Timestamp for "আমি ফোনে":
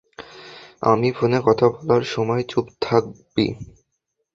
0.83-1.39